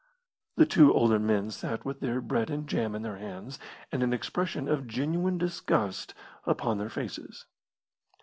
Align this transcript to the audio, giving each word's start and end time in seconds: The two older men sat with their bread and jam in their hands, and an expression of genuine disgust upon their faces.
The 0.55 0.65
two 0.65 0.91
older 0.91 1.19
men 1.19 1.51
sat 1.51 1.85
with 1.85 1.99
their 1.99 2.21
bread 2.21 2.49
and 2.49 2.67
jam 2.67 2.95
in 2.95 3.03
their 3.03 3.17
hands, 3.17 3.59
and 3.91 4.01
an 4.01 4.13
expression 4.13 4.67
of 4.67 4.87
genuine 4.87 5.37
disgust 5.37 6.15
upon 6.43 6.79
their 6.79 6.89
faces. 6.89 7.45